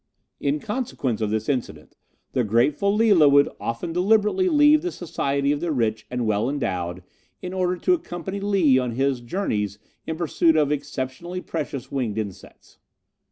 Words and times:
"In 0.39 0.59
consequence 0.59 1.21
of 1.21 1.29
this 1.29 1.47
incident 1.47 1.95
the 2.33 2.43
grateful 2.43 2.91
Lila 2.91 3.29
would 3.29 3.47
often 3.59 3.93
deliberately 3.93 4.49
leave 4.49 4.81
the 4.81 4.91
society 4.91 5.51
of 5.51 5.59
the 5.61 5.71
rich 5.71 6.07
and 6.09 6.25
well 6.25 6.49
endowed 6.49 7.03
in 7.39 7.53
order 7.53 7.75
to 7.77 7.93
accompany 7.93 8.39
Lee 8.39 8.79
on 8.79 8.93
his 8.93 9.19
journeys 9.21 9.77
in 10.07 10.15
pursuit 10.17 10.55
of 10.57 10.71
exceptionally 10.71 11.39
precious 11.39 11.91
winged 11.91 12.17
insects. 12.17 12.79